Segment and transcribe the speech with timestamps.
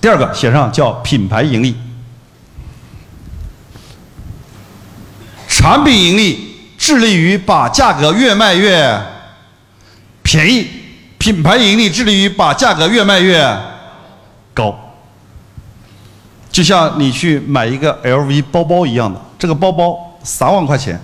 [0.00, 1.76] 第二个写上叫品牌盈利。
[5.48, 8.98] 产品盈利致力于把价格越卖越
[10.22, 10.66] 便宜，
[11.18, 13.44] 品牌盈利致力于把价格越卖越
[14.54, 14.74] 高。
[16.50, 20.98] 就像你去买一个 LV 包包一样的，这个包包三万块钱，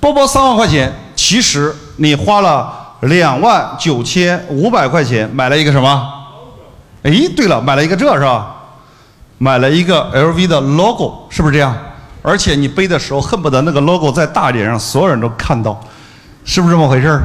[0.00, 6.15] 包包三万块钱，其实你花了两万九千五百块钱买了一个什么？
[7.06, 8.52] 哎，对了，买了一个这是吧？
[9.38, 11.76] 买了一个 LV 的 logo，是不是这样？
[12.20, 15.80] 而且你背的时候恨不得那个 logo 在大脸上，所有人都看到，
[16.44, 17.22] 是不是这么回事儿？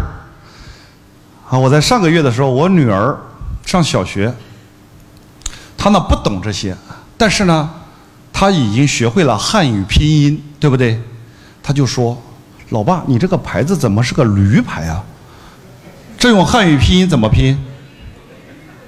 [1.50, 3.18] 啊，我在上个月的时候，我女儿
[3.66, 4.32] 上小学，
[5.76, 6.78] 她呢不懂这些，
[7.18, 7.68] 但是呢，
[8.32, 11.02] 她已经学会了汉语拼音，对不对？
[11.64, 12.22] 她就说
[12.70, 15.02] ：“老爸，你这个牌子怎么是个驴牌啊？
[16.20, 17.58] 这用汉语拼音怎么拼？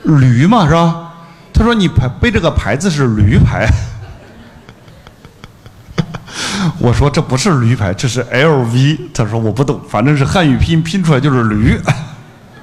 [0.03, 1.13] 驴嘛，是吧？”
[1.53, 3.67] 他说：“你牌背这个牌子是驴牌。
[6.80, 9.00] ”我说这不是驴牌，这是 LV。
[9.14, 11.80] 他说我不懂，反正是汉语拼拼出来就是驴。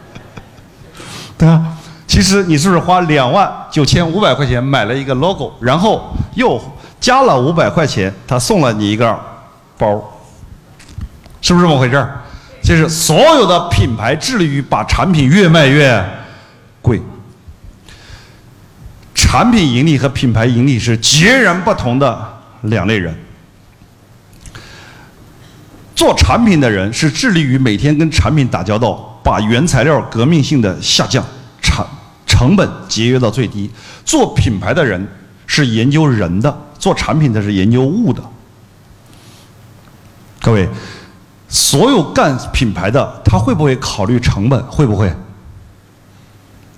[1.39, 1.64] 对啊，
[2.06, 6.61] 其实你是不是花两万九千五百块钱买了一个 logo，然后又
[6.98, 9.19] 加了五百块钱，他送了你一个
[9.79, 10.03] 包，
[11.41, 12.20] 是不是这么回事儿？
[12.62, 16.05] 就是所有的品牌致力于把产品越卖越
[16.83, 17.01] 贵。
[19.31, 23.17] 产品盈利和品牌盈利是截然不同的两类人。
[25.95, 31.25] 做产品的人是致力于每天跟产品打交道，把原材料革命性的下降，
[31.62, 31.86] 产
[32.27, 33.70] 成本节约到最低。
[34.05, 35.06] 做品牌的人
[35.47, 38.20] 是研究人的，做产品的是研究物的。
[40.42, 40.69] 各位，
[41.48, 44.61] 所有干品牌的，他会不会考虑成本？
[44.64, 45.14] 会不会？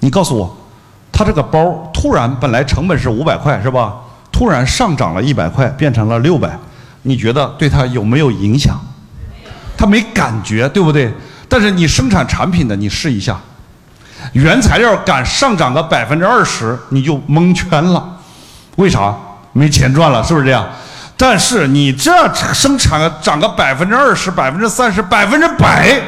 [0.01, 0.55] 你告诉我，
[1.23, 3.95] 他这个包突然本来成本是五百块，是吧？
[4.33, 6.51] 突然上涨了一百块，变成了六百，
[7.03, 8.77] 你觉得对他有没有影响？
[9.77, 11.15] 他没感觉，对不对？
[11.49, 13.39] 但是你生产产品的，你试一下，
[14.33, 18.19] 原材料敢上涨个百分之二十，你就蒙圈了。
[18.75, 19.15] 为啥？
[19.53, 20.67] 没钱赚了，是不是这样？
[21.17, 22.13] 但是你这
[22.53, 26.01] 生产个涨个百分之二十、百分之三十、百分之百，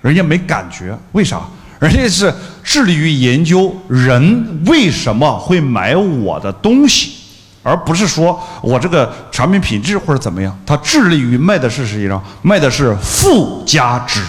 [0.00, 1.38] 人家没感觉，为啥？
[1.80, 2.32] 人家是
[2.62, 7.16] 致力于研究人为什么会买我的东西。
[7.62, 14.22] 而不是说我这个产品品质或者怎么样，它致力于卖的是实际上卖的是附加值，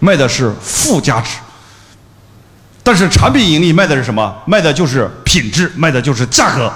[0.00, 1.38] 卖的是附加值。
[2.82, 4.34] 但是产品盈利卖的是什么？
[4.46, 6.72] 卖的就是品质，卖的就是价格。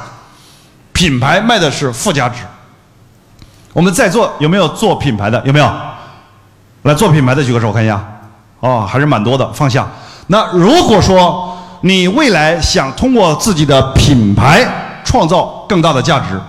[0.92, 2.42] 品牌卖的是附加值。
[3.72, 5.42] 我们在座有没有做品牌的？
[5.44, 5.68] 有没有？
[6.82, 8.13] 来做品牌的举个手，我看一下。
[8.64, 9.46] 哦，还是蛮多的。
[9.52, 9.86] 放下。
[10.28, 14.66] 那如果说你未来想通过自己的品牌，
[15.04, 16.40] 创造更大的价值。